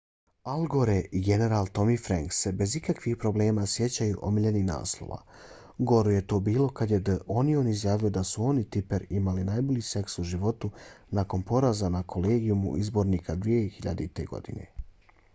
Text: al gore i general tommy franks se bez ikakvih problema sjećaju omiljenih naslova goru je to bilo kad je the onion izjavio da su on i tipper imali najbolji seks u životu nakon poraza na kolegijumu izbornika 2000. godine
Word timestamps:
al 0.51 0.63
gore 0.73 0.93
i 1.17 1.19
general 1.25 1.67
tommy 1.79 1.97
franks 2.05 2.37
se 2.45 2.51
bez 2.61 2.71
ikakvih 2.79 3.17
problema 3.23 3.65
sjećaju 3.73 4.17
omiljenih 4.29 4.65
naslova 4.69 5.19
goru 5.91 6.11
je 6.15 6.25
to 6.33 6.39
bilo 6.49 6.69
kad 6.81 6.95
je 6.95 6.99
the 7.11 7.17
onion 7.41 7.69
izjavio 7.75 8.09
da 8.17 8.23
su 8.31 8.45
on 8.47 8.63
i 8.63 8.65
tipper 8.77 9.05
imali 9.21 9.43
najbolji 9.53 9.85
seks 9.93 10.19
u 10.19 10.27
životu 10.33 10.71
nakon 11.21 11.43
poraza 11.53 11.89
na 11.99 12.03
kolegijumu 12.17 12.77
izbornika 12.87 13.37
2000. 13.47 14.27
godine 14.35 14.67